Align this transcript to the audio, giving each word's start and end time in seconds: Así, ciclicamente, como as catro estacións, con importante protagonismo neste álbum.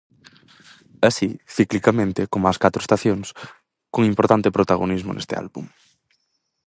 Así, 1.09 1.29
ciclicamente, 1.57 2.21
como 2.33 2.45
as 2.47 2.59
catro 2.63 2.79
estacións, 2.85 3.27
con 3.93 4.01
importante 4.11 4.55
protagonismo 4.57 5.11
neste 5.13 5.33
álbum. 5.43 5.65